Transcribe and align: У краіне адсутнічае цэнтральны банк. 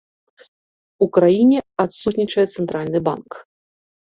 У 1.05 1.07
краіне 1.17 1.59
адсутнічае 1.83 2.47
цэнтральны 2.55 2.99
банк. 3.11 3.31